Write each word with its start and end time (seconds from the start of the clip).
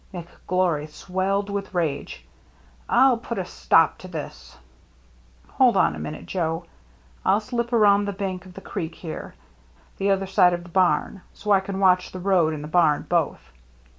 McGlory 0.11 0.89
swelled 0.89 1.51
with 1.51 1.75
rage. 1.75 2.25
"I'll 2.89 3.17
put 3.19 3.37
a 3.37 3.45
stop 3.45 3.99
to 3.99 4.07
this!"" 4.07 4.57
Hold 5.59 5.77
on 5.77 5.93
a 5.95 5.99
minute, 5.99 6.25
Joe. 6.25 6.65
I'll 7.23 7.39
slip 7.39 7.71
around 7.71 8.05
the 8.05 8.11
bank 8.11 8.47
of 8.47 8.55
the 8.55 8.61
creek 8.61 8.95
here, 8.95 9.35
the 9.99 10.09
other 10.09 10.25
side 10.25 10.53
of 10.53 10.61
VAN 10.61 10.71
DEELEN'S 10.71 10.73
BRIDGE 10.73 10.73
317 10.73 10.73
the 10.73 10.79
barn, 10.81 11.21
so 11.33 11.51
I 11.51 11.59
can 11.59 11.79
watch 11.79 12.11
the 12.11 12.19
road 12.19 12.51
and 12.55 12.63
the 12.63 12.67
barn 12.67 13.05
both." 13.07 13.51